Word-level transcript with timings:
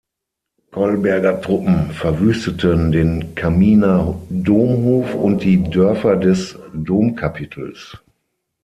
Kolberger 0.71 1.39
Truppen 1.43 1.91
verwüsteten 1.91 2.91
den 2.91 3.35
Camminer 3.35 4.19
Domhof 4.31 5.13
und 5.13 5.43
die 5.43 5.61
Dörfer 5.63 6.15
des 6.15 6.57
Domkapitels. 6.73 7.99